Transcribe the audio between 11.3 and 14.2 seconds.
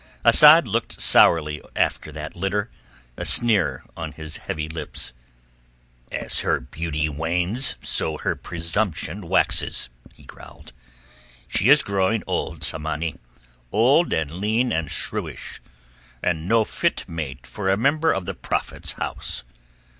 "She is growing old, Tsamanni—old